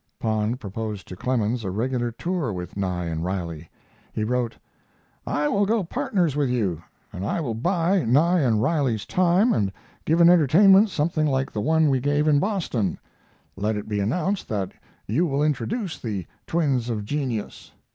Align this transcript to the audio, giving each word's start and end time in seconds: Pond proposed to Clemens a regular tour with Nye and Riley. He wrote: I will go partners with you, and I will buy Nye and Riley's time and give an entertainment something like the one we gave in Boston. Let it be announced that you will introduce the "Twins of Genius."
Pond 0.17 0.59
proposed 0.59 1.07
to 1.09 1.15
Clemens 1.15 1.63
a 1.63 1.69
regular 1.69 2.11
tour 2.11 2.51
with 2.51 2.75
Nye 2.75 3.05
and 3.05 3.23
Riley. 3.23 3.69
He 4.13 4.23
wrote: 4.23 4.57
I 5.27 5.47
will 5.47 5.67
go 5.67 5.83
partners 5.83 6.35
with 6.35 6.49
you, 6.49 6.81
and 7.13 7.23
I 7.23 7.39
will 7.39 7.53
buy 7.53 8.03
Nye 8.03 8.39
and 8.39 8.59
Riley's 8.63 9.05
time 9.05 9.53
and 9.53 9.71
give 10.03 10.19
an 10.19 10.27
entertainment 10.31 10.89
something 10.89 11.27
like 11.27 11.51
the 11.51 11.61
one 11.61 11.87
we 11.87 11.99
gave 11.99 12.27
in 12.27 12.39
Boston. 12.39 12.97
Let 13.55 13.75
it 13.77 13.87
be 13.87 13.99
announced 13.99 14.47
that 14.49 14.71
you 15.05 15.27
will 15.27 15.43
introduce 15.43 15.99
the 15.99 16.25
"Twins 16.47 16.89
of 16.89 17.05
Genius." 17.05 17.71